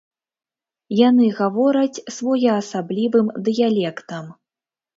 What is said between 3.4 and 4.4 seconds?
дыялектам.